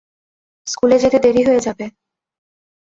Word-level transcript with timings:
স্কুলে 0.67 0.97
যেতে 0.99 1.17
দেরি 1.19 1.41
হয়ে 1.47 1.61
যাবে। 1.61 1.85